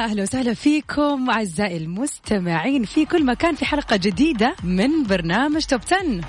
[0.00, 6.20] أهلا وسهلا فيكم أعزائي المستمعين في كل مكان في حلقة جديدة من برنامج Top 10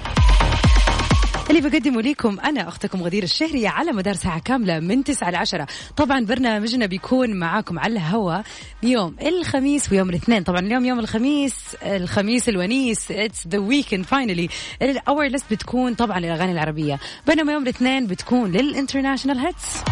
[1.49, 5.67] اللي بقدمه لكم أنا أختكم غدير الشهرية على مدار ساعة كاملة من 9 ل 10
[5.97, 8.43] طبعا برنامجنا بيكون معاكم على الهواء
[8.83, 10.43] يوم الخميس ويوم الاثنين.
[10.43, 14.49] طبعا اليوم يوم الخميس الخميس الونيس it's the weekend finally
[14.81, 16.99] ال our list بتكون طبعا للأغاني العربية.
[17.27, 19.83] بينما يوم الاثنين بتكون لل international hits.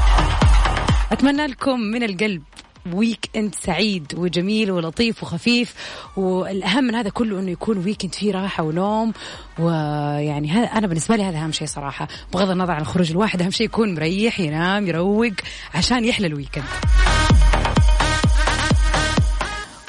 [1.12, 2.44] أتمنى لكم من القلب
[2.94, 5.74] weekend سعيد وجميل ولطيف وخفيف.
[6.18, 9.14] والأهم من هذا كله إنه يكون weekend فيه راحة ونوم.
[9.60, 12.08] ويعني هذا أنا بالنسبة لي هذا أهم شيء صراحة.
[12.34, 15.34] بغض النظر عن الخروج الواحد أهم شيء يكون مريح ينام يروق
[15.76, 16.64] عشان يحلى ال weekend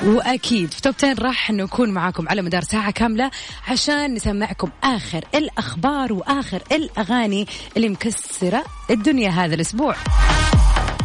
[0.02, 3.30] وأكيد في Top 10 راح نكون معاكم على مدار ساعة كاملة
[3.68, 9.94] عشان نسمعكم آخر الأخبار وآخر الأغاني اللي مكسرة الدنيا هذا الأسبوع.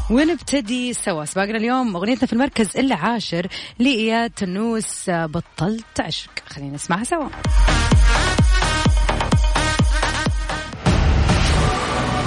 [0.09, 1.25] ونبتدي سوا.
[1.25, 3.47] سباقنا اليوم أغنيتنا في المركز العاشر
[3.79, 7.29] لاياد تنوس بطلت عشق خلينا نسمعها سوا.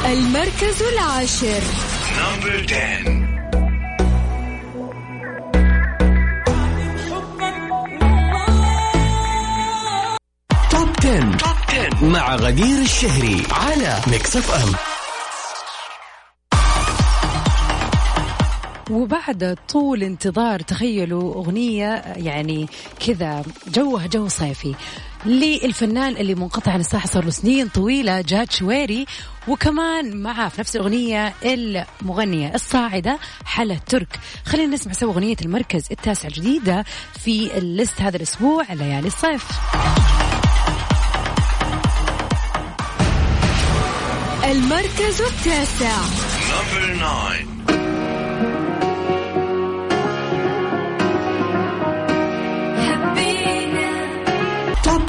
[0.07, 1.63] المركز العاشر.
[2.19, 3.29] نمبر 10
[10.71, 11.39] Top 10.
[11.41, 14.98] Top 10 مع غدير الشهري على Mix FM
[18.91, 22.69] وبعد طول انتظار تخيلوا أغنية يعني
[23.07, 24.75] كذا جوها جو صيفي.
[25.27, 29.07] للفنان اللي منقطع عن الساحة صار له سنين طويلة جاد شويري.
[29.49, 34.19] وكمان معاه في نفس الأغنية المغنية الصاعدة حلا ترك.
[34.47, 36.85] خلينا نسمع سوا أغنية المركز التاسع الجديدة
[37.25, 39.49] في ال list هذا الأسبوع ليالي الصيف.
[44.45, 45.99] المركز التاسع.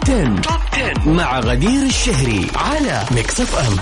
[0.09, 0.41] 10.
[0.41, 3.79] Top 10 مع غدير الشهري على Mix FM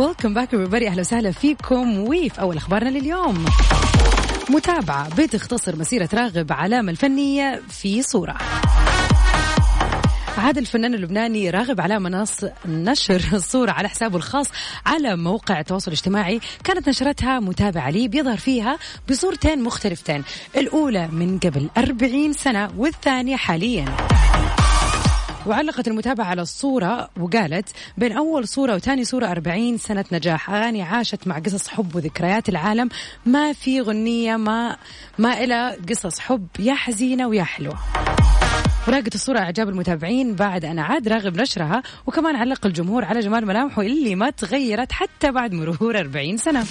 [0.00, 0.86] welcome back everybody.
[0.86, 1.98] أهلا وسهلا فيكم.
[1.98, 3.44] وفي أول أخبارنا لليوم.
[4.50, 5.08] متابعة.
[5.14, 8.36] بتختصر مسيرة راغب علامة الفنية في صورة.
[10.38, 14.46] عاد الفنان اللبناني راغب على منص نشر الصورة على حسابه الخاص
[14.86, 16.40] على موقع التواصل الاجتماعي.
[16.64, 18.78] كانت نشرتها متابعة لي بيظهر فيها
[19.10, 20.24] بصورتين مختلفتين
[20.56, 23.84] الأولى من قبل 40 سنة والثانية حاليا.
[25.46, 27.68] وعلقت المتابعة على الصورة وقالت
[27.98, 30.50] بين أول صورة وثاني صورة 40 سنة نجاح.
[30.50, 32.88] أغاني عاشت مع قصص حب وذكريات العالم.
[33.26, 34.76] ما في غنية ما
[35.18, 37.78] ما إلى قصص حب يا حزينة ويا حلوة.
[38.88, 40.34] وراقت الصورة إعجاب المتابعين.
[40.34, 45.32] بعد أن عاد راغب نشرها وكمان علق الجمهور على جمال ملامحه اللي ما تغيرت حتى
[45.32, 46.64] بعد مرور 40 سنة.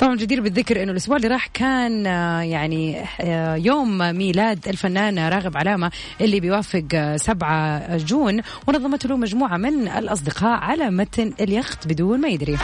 [0.00, 5.56] طبعا جدير بالذكر إنه الأسبوع اللي راح كان آه، يعني آه، يوم ميلاد الفنان راغب
[5.56, 5.90] علامة
[6.20, 12.28] اللي بيوافق آه، 7 جون ونظمت له مجموعة من الأصدقاء على متن اليخت بدون ما
[12.28, 12.58] يدري.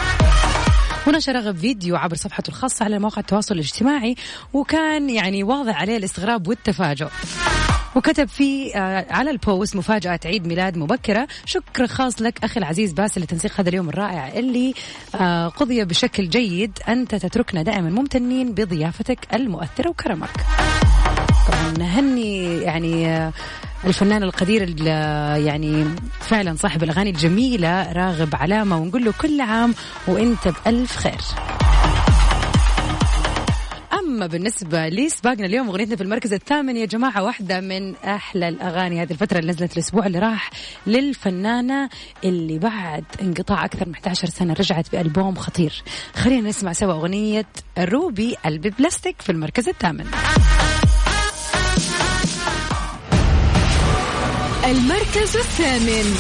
[1.06, 4.14] ونشر راغب فيديو عبر صفحته الخاصة على مواقع التواصل الاجتماعي
[4.53, 7.08] وكان يعني واضح عليه الاستغراب والتفاجؤ.
[7.97, 11.29] وكتب فيه آه، على البوست مفاجأة عيد ميلاد مبكرة.
[11.44, 14.75] شكر خاص لك أخي العزيز باسل لتنسيق هذا اليوم الرائع اللي
[15.14, 16.79] آه، قضي بشكل جيد.
[16.88, 20.31] أنت تتركنا دائما ممتنين بضيافتك المؤثرة وكرمك.
[21.49, 23.32] طبعا نهني يعني آه،
[23.84, 24.87] الفنان القدير ال-
[25.46, 25.84] يعني
[26.20, 29.75] فعلا صاحب الأغاني الجميلة راغب علامة ونقول له كل عام
[30.06, 31.20] وإنت بألف خير.
[33.93, 36.76] أما بالنسبة لسباقنا اليوم أغنيتنا في المركز الثامن.
[36.76, 40.50] يا جماعة واحدة من أحلى الأغاني هذه الفترة اللي نزلت الأسبوع اللي راح
[40.87, 41.88] للفنانة
[42.25, 45.82] اللي بعد انقطاع أكثر من 11 سنة رجعت بألبوم خطير.
[46.17, 47.46] خلينا نسمع سوا أغنية
[47.79, 50.06] روبي قلبي بلاستيك في المركز الثامن.
[54.66, 56.16] المركز الثامن.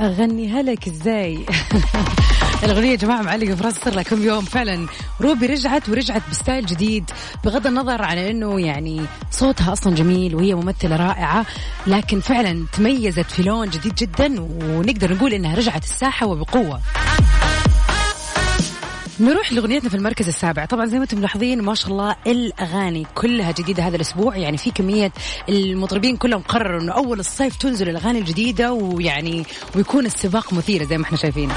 [0.00, 1.46] أغنيها لك إزاي؟
[2.64, 4.44] الأغنية يا جماعة معلقة في راسي صار لها كم يوم.
[4.44, 4.86] فعلا
[5.20, 7.10] روبي رجعت ورجعت بستايل جديد
[7.44, 11.46] بغض النظر عن إنه يعني صوتها أصلا جميل وهي ممثلة رائعة
[11.86, 16.80] لكن فعلا تميزت في لون جديد جدا ونقدر نقول إنها رجعت الساحة وبقوة.
[19.20, 20.64] نروح لأغنيتنا في المركز السابع.
[20.64, 24.70] طبعا زي ما أنتم ملاحظين ما شاء الله الأغاني كلها جديدة هذا الأسبوع يعني في
[24.70, 25.12] كمية
[25.48, 31.04] المطربين كلهم قرروا إنه أول الصيف تنزل الأغاني الجديدة ويعني ويكون السباق مثير زي ما
[31.04, 31.48] إحنا شايفين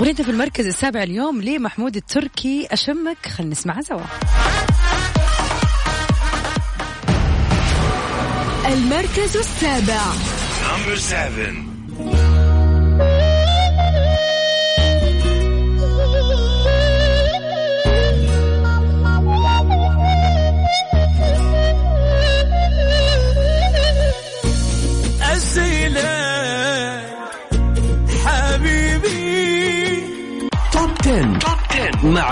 [0.00, 4.00] اغنيتنا في المركز السابع اليوم لمحمود التركي أشمك خلينا نسمعها سوا
[8.72, 10.02] المركز السابع
[10.62, 11.71] Number seven.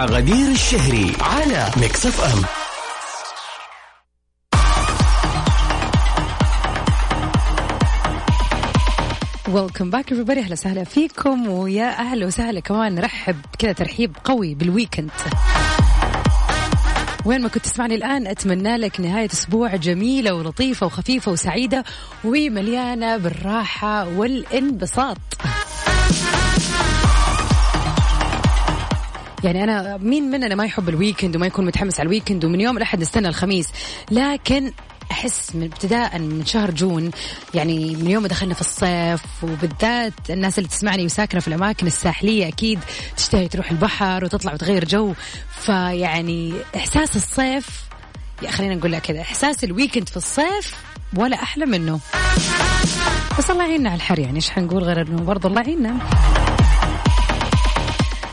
[0.05, 2.43] غدير الشهري على Mix FM
[9.55, 10.39] welcome back everybody.
[10.39, 11.49] أهلا وسهلا فيكم.
[11.49, 12.95] ويا أهلا وسهلا كمان.
[12.95, 15.11] نرحب كذا ترحيب قوي بال weekend
[17.25, 21.85] وين ما كنت تسمعني الآن أتمنى لك نهاية أسبوع جميلة ولطيفة وخفيفة وسعيدة
[22.25, 25.19] ومليانة بالراحة والانبساط.
[29.45, 32.61] يعني أنا مين مننا ما يحب ال weekend وما يكون متحمس على ال weekend ومن
[32.61, 33.69] يوم الأحد نستنى الخميس.
[34.11, 34.73] لكن
[35.11, 37.11] أحس من ابتداء من شهر June
[37.55, 42.79] يعني من يوم دخلنا في الصيف وبالذات الناس اللي تسمعني وساكنة في الأماكن الساحلية أكيد
[43.17, 45.15] تشتهي تروح البحر وتطلع وتغير جو.
[45.61, 47.85] فيعني إحساس الصيف
[48.43, 50.75] يا خلينا نقول كذا إحساس ال weekend في الصيف
[51.17, 52.01] ولا أحلى منه.
[53.39, 55.99] بس الله يعيننا على الحر يعني إيش حنقول غير إنه برضه الله يعيننا؟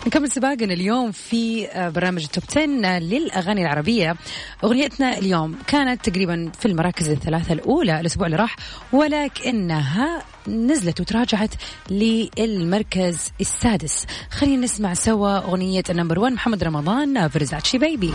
[0.07, 4.15] نكمل سباقنا اليوم في آه، برنامج ال Top 10 للأغاني العربية.
[4.63, 8.55] أغنيتنا اليوم كانت تقريبا في المراكز الثلاثة الأولى الأسبوع اللي راح
[8.93, 11.49] ولكنها نزلت وتراجعت
[11.89, 14.05] للمركز السادس.
[14.31, 18.13] خلينا نسمع سوا أغنية ال number 1 محمد رمضان Versace Baby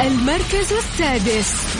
[0.00, 1.76] المركز السادس.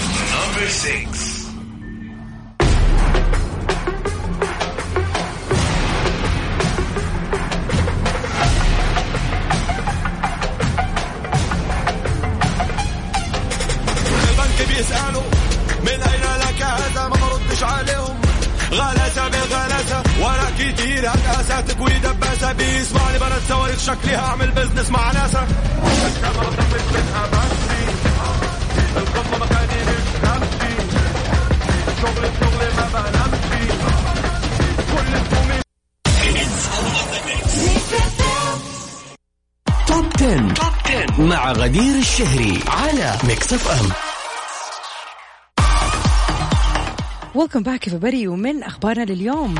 [20.76, 25.46] كتير هندسة تكوي دباسة بيسمعني بنات صواريخ شكلي هعمل business مع ناسا.
[26.06, 27.26] الكاميرا طفت منها
[28.96, 30.76] القمة مكاني مش نفسي
[32.02, 33.66] شغل شغل ما بنامشي
[34.92, 35.12] كل
[39.88, 40.52] Top 10.
[40.56, 43.88] Top 10 مع غدير الشهري على Mix FM
[47.34, 49.54] welcome back everybody ومن أخبارنا لليوم.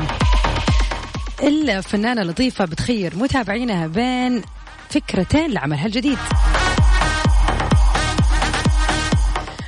[1.43, 4.41] الفنانة لطيفه بتخير متابعينها بين
[4.89, 6.17] فكرتين لعملها الجديد.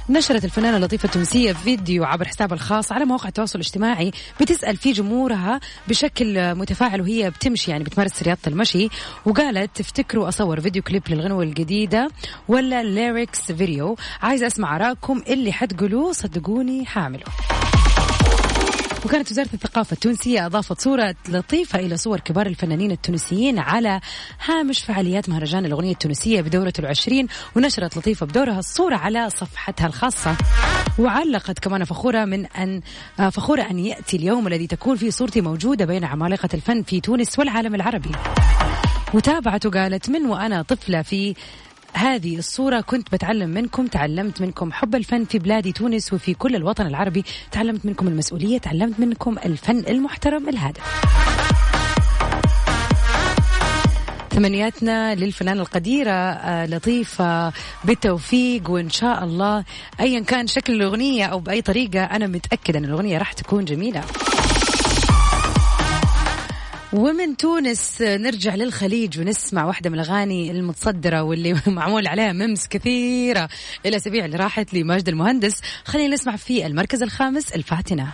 [0.10, 4.12] نشرت الفنانة لطيفة التونسية فيديو عبر حسابها الخاص على مواقع التواصل الاجتماعي
[4.42, 8.90] بتسأل فيه جمهورها بشكل متفاعل وهي بتمشي يعني بتمارس رياضة المشي
[9.26, 12.10] وقالت تفتكروا أصور فيديو كليب للغنوة الجديدة
[12.48, 17.26] ولا lyrics video عايزة أسمع آراءكم اللي حتقولوه صدقوني حاعمله
[19.06, 24.02] وكانت وزارة الثقافة التونسية أضافت صورة لطيفة إلى صور كبار الفنانين التونسيين على
[24.46, 30.36] هامش فعاليات مهرجان الأغنية التونسية بدورته العشرين ونشرت لطيفة بدورها الصورة على صفحتها الخاصة.
[31.00, 32.82] وعلقت كمان فخورة من أن
[33.32, 37.76] فخورة أن يأتي اليوم الذي تكون فيه صورتي موجودة بين عمالقة الفن في تونس والعالم
[37.76, 38.12] العربي.
[39.14, 41.36] وتابعت وقالت من وأنا طفلة في
[41.94, 46.88] هذه الصورة كنت بتعلم منكم تعلمت منكم حب الفن في بلادي تونس وفي كل الوطن
[46.88, 50.82] العربي تعلمت منكم المسؤولية تعلمت منكم الفن المحترم الهادف.
[54.30, 57.54] تمنياتنا للفنانة القديرة آه، لطيفة
[57.84, 59.64] بالتوفيق وإن شاء الله
[60.00, 64.04] أيا كان شكل الأغنية أو بأي طريقة أنا متأكدة أن الأغنية راح تكون جميلة.
[66.94, 73.50] ومن تونس نرجع للخليج ونسمع واحدة من الأغاني المتصدرة واللي معمول عليها ممس كثيرة
[73.86, 75.62] الأسابيع اللي راحت لماجد المهندس.
[75.86, 78.12] خلينا نسمع في المركز الخامس الفاتنة.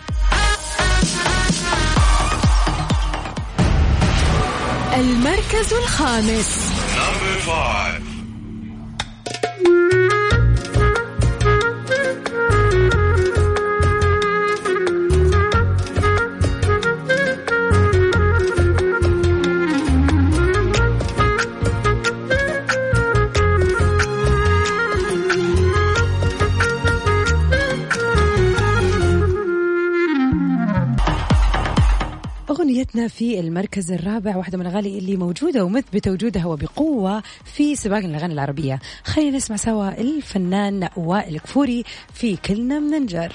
[4.96, 6.72] المركز الخامس.
[33.56, 38.80] المركز الرابع واحدة من الأغاني اللي موجودة ومثبتة وجودها وبقوة في سباق الأغاني العربية.
[39.04, 41.84] خلينا نسمع سوا الفنان وائل كفوري
[42.14, 43.32] في كلنا مننجر.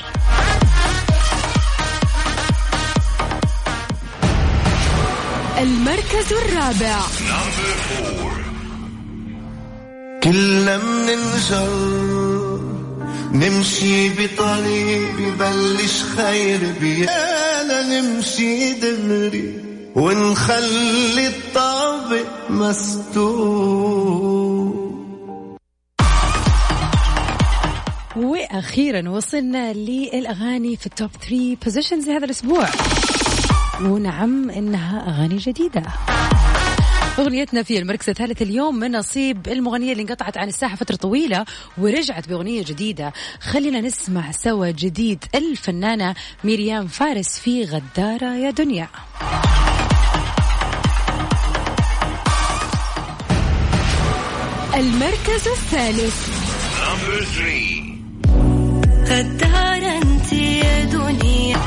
[5.60, 7.00] المركز الرابع.
[10.24, 11.92] كلنا مننجر
[13.32, 23.92] نمشي بطريق ببلش خير بيانا نمشي دغري ونخلي الطابق مستور.
[28.16, 32.66] وأخيرا وصلنا للأغاني في ال top 3 positions لهذا الأسبوع.
[33.82, 35.84] ونعم إنها أغاني جديدة.
[37.20, 41.46] أغنيتنا في المركز الثالث اليوم من نصيب المغنية اللي انقطعت عن الساحة فترة طويلة
[41.78, 43.14] ورجعت بأغنية جديدة.
[43.40, 48.88] خلينا نسمع سوا جديد الفنانة ميريام فارس في غدارة يا دنيا.
[54.76, 56.30] المركز الثالث.
[59.12, 61.58] غدارة أنت يا دنيا.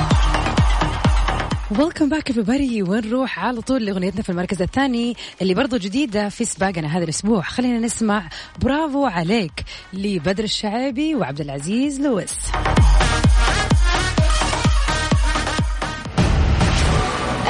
[1.78, 2.88] ويلكم باك everybody.
[2.88, 7.42] ونروح على طول لأغنيتنا في المركز الثاني اللي برضو جديدة في سباقنا هذا الأسبوع.
[7.42, 8.28] خلينا نسمع
[8.62, 12.38] برافو عليك لبدر الشعيبي وعبد العزيز لويس.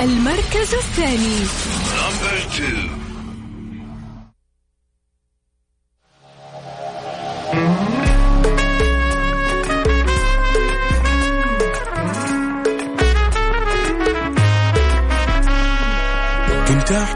[0.02, 1.38] المركز الثاني.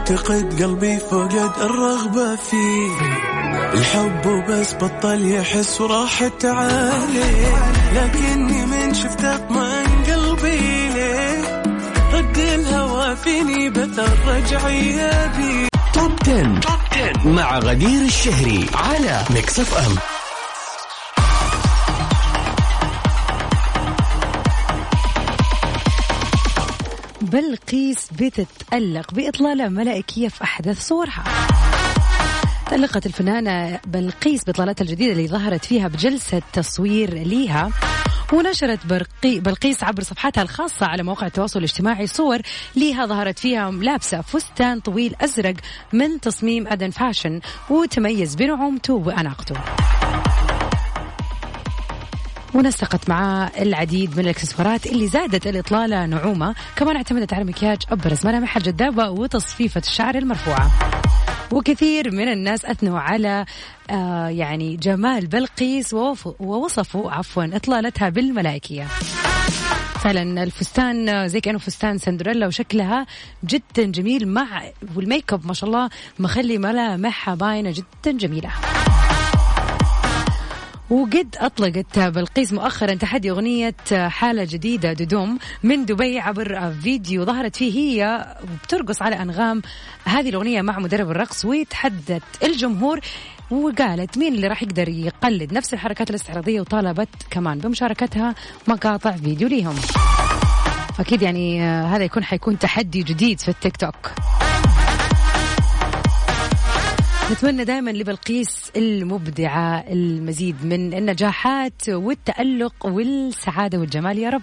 [0.09, 2.91] اعتقد قلبي فقد الرغبة فيه.
[3.73, 7.47] الحب وبس بطل يحس وراحت عليه
[7.95, 11.63] لكني من شفته اطمئن قلبي ليه؟
[12.13, 14.95] رد الهوى فيني بثر رجعي
[15.37, 17.27] بيه Top 10.
[17.27, 20.18] مع غدير الشهري على Mix FM.
[27.21, 31.23] بلقيس بتتألق بإطلالة ملائكية في أحدث صورها.
[32.69, 37.71] تألقت الفنانة بلقيس بإطلالاتها الجديدة اللي ظهرت فيها بجلسة تصوير ليها
[38.33, 42.39] ونشرت برقي بلقيس عبر صفحاتها الخاصة على مواقع التواصل الاجتماعي صور
[42.75, 45.55] ليها ظهرت فيها لابسة فستان طويل أزرق
[45.93, 49.55] من تصميم أدن فاشن وتميز بنعومته وأناقته.
[52.55, 58.57] ونسقت معاه العديد من الإكسسوارات اللي زادت الإطلالة نعومة، كمان اعتمدت على مكياج ابرز ملامحها
[58.57, 60.71] الجذابه وتصفيفة الشعر المرفوعة.
[61.51, 63.45] وكثير من الناس أثنوا على
[63.89, 65.93] آه يعني جمال بلقيس
[66.39, 68.87] ووصفوا عفوا إطلالتها بالملائكية.
[69.99, 73.05] فعلا الفستان زي كأنه فستان سندريلا وشكلها
[73.45, 74.63] جدا جميل مع
[74.95, 75.89] والميك أب ما شاء الله
[76.19, 78.49] مخلي ملامحها باينة جدا جميلة.
[80.89, 87.73] وقد أطلقت بلقيس مؤخرا تحدي أغنية حالة جديدة دودوم من دبي عبر فيديو ظهرت فيه
[87.79, 89.61] هي وبترقص على أنغام.
[90.05, 92.99] هذه الأغنية مع مدرب الرقص وتحدت الجمهور
[93.51, 98.35] وقالت مين اللي راح يقدر يقلد نفس الحركات الاستعراضية وطالبت كمان بمشاركتها
[98.67, 99.75] مقاطع فيديو ليهم.
[100.99, 104.11] أكيد يعني آه، هذا يكون حيكون تحدي جديد في التيك توك.
[107.31, 114.41] نتمنى دائما لبلقيس المبدعة المزيد من النجاحات والتألق والسعادة والجمال يا رب.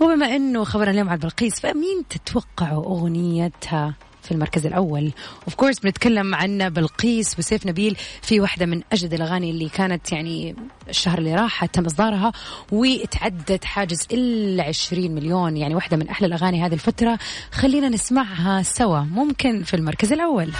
[0.00, 5.12] وبما إنه خبرنا اليوم عن بلقيس فمين تتوقعوا أغنيتها؟ في المركز الأول.
[5.44, 10.56] of course بنتكلم عن بلقيس وسيف نبيل في واحدة من أجد الأغاني اللي كانت يعني
[10.88, 12.32] الشهر اللي راح تم إصدارها
[12.72, 15.56] وتعدت حاجز ال 20 مليون.
[15.56, 17.18] يعني واحدة من أحلى الأغاني هذه الفترة.
[17.52, 19.00] خلينا نسمعها سوا.
[19.00, 20.52] ممكن في المركز الأول.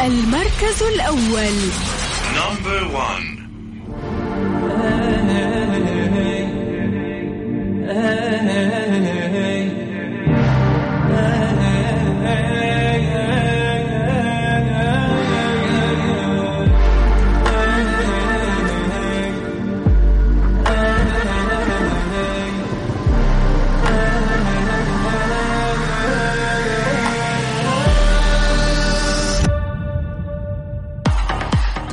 [0.00, 1.54] المركز الأول.
[2.36, 3.44] نمبر 1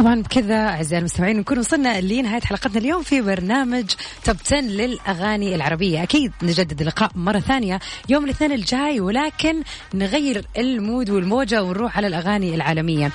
[0.01, 3.85] طبعا بكذا أعزائي المستمعين نكون وصلنا لنهاية حلقتنا اليوم في برنامج
[4.23, 6.03] Top 10 للأغاني العربية.
[6.03, 7.79] أكيد نجدد اللقاء مرة ثانية
[8.09, 13.11] يوم الاثنين الجاي ولكن نغير ال mood والموجة ونروح على الأغاني العالمية.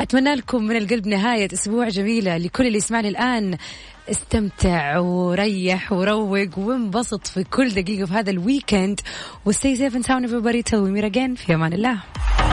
[0.00, 2.36] أتمنى لكم من القلب نهاية أسبوع جميلة.
[2.36, 3.56] لكل اللي يسمعني الآن
[4.10, 9.00] استمتع وريح وروق وانبسط في كل دقيقة في هذا ال weekend
[9.44, 10.62] و stay safe and sound everybody.
[10.62, 11.98] Till we meet في أمان الله.